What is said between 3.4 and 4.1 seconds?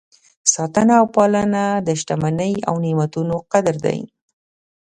قدر دی.